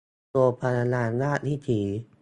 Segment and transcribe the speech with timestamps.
[0.31, 1.81] โรงพยาบาลราชวิถี